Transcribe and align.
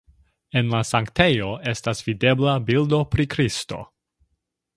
En 0.61 0.71
la 0.75 0.77
sanktejo 0.91 1.51
estas 1.73 2.01
videbla 2.07 2.57
bildo 2.71 3.03
pri 3.13 3.27
Kristo. 3.37 3.85